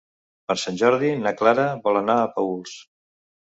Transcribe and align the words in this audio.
Per 0.51 0.55
Sant 0.61 0.79
Jordi 0.83 1.11
na 1.25 1.35
Clara 1.43 1.67
vol 1.87 2.03
anar 2.03 2.19
a 2.25 2.27
Paüls. 2.35 2.77